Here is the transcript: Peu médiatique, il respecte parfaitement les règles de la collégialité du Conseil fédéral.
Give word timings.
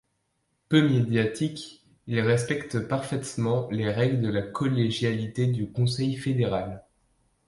Peu 0.67 0.81
médiatique, 0.89 1.83
il 2.07 2.19
respecte 2.21 2.79
parfaitement 2.79 3.69
les 3.69 3.91
règles 3.91 4.19
de 4.21 4.29
la 4.29 4.41
collégialité 4.41 5.45
du 5.45 5.71
Conseil 5.71 6.15
fédéral. 6.15 6.83